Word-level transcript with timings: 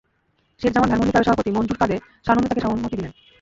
শেখ 0.61 0.71
জামাল 0.73 0.89
ধানমন্ডি 0.89 1.11
ক্লাবের 1.11 1.27
সভাপতি 1.27 1.49
মনজুর 1.51 1.79
কাদের 1.79 1.99
সানন্দে 2.25 2.49
তাঁকে 2.49 2.63
সম্মতিও 2.65 2.91
দিলেন। 2.93 3.11